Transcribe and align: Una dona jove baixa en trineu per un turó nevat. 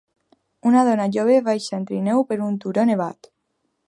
Una 0.69 0.85
dona 0.87 1.05
jove 1.17 1.35
baixa 1.49 1.77
en 1.79 1.85
trineu 1.91 2.25
per 2.31 2.39
un 2.47 2.57
turó 2.65 2.87
nevat. 2.93 3.31